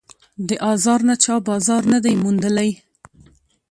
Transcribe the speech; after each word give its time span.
د 0.47 0.49
آزار 0.71 0.99
نه 1.09 1.15
چا 1.23 1.35
بازار 1.47 1.81
نه 1.91 1.99
دی 2.03 2.13
موندلی 2.23 2.71